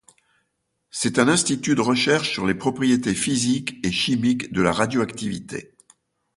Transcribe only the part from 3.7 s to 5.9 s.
et chimiques de la radioactivité.